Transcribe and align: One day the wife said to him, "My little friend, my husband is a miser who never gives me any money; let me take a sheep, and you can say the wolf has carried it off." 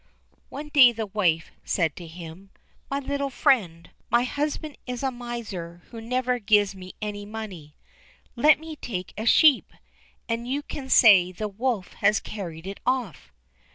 One 0.49 0.69
day 0.69 0.91
the 0.91 1.05
wife 1.05 1.51
said 1.63 1.95
to 1.97 2.07
him, 2.07 2.49
"My 2.89 2.97
little 2.97 3.29
friend, 3.29 3.91
my 4.09 4.23
husband 4.23 4.79
is 4.87 5.03
a 5.03 5.11
miser 5.11 5.83
who 5.91 6.01
never 6.01 6.39
gives 6.39 6.73
me 6.73 6.95
any 7.03 7.23
money; 7.23 7.75
let 8.35 8.59
me 8.59 8.75
take 8.75 9.13
a 9.15 9.27
sheep, 9.27 9.71
and 10.27 10.47
you 10.47 10.63
can 10.63 10.89
say 10.89 11.31
the 11.31 11.47
wolf 11.47 11.93
has 11.93 12.19
carried 12.19 12.65
it 12.65 12.79
off." 12.83 13.31